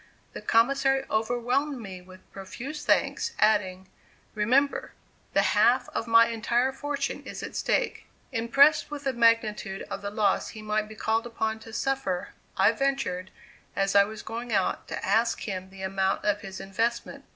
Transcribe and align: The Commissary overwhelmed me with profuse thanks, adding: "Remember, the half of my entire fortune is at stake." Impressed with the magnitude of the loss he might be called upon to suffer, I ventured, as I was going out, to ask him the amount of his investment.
The 0.33 0.41
Commissary 0.41 1.05
overwhelmed 1.11 1.79
me 1.79 2.01
with 2.01 2.27
profuse 2.31 2.83
thanks, 2.83 3.33
adding: 3.37 3.87
"Remember, 4.33 4.93
the 5.33 5.43
half 5.53 5.89
of 5.89 6.07
my 6.07 6.25
entire 6.29 6.71
fortune 6.73 7.21
is 7.21 7.43
at 7.43 7.55
stake." 7.55 8.07
Impressed 8.31 8.89
with 8.89 9.03
the 9.03 9.13
magnitude 9.13 9.83
of 9.91 10.01
the 10.01 10.09
loss 10.09 10.47
he 10.49 10.63
might 10.63 10.89
be 10.89 10.95
called 10.95 11.27
upon 11.27 11.59
to 11.59 11.71
suffer, 11.71 12.29
I 12.57 12.71
ventured, 12.71 13.29
as 13.75 13.95
I 13.95 14.03
was 14.05 14.23
going 14.23 14.51
out, 14.51 14.87
to 14.87 15.05
ask 15.05 15.41
him 15.41 15.69
the 15.69 15.83
amount 15.83 16.25
of 16.25 16.41
his 16.41 16.59
investment. 16.59 17.23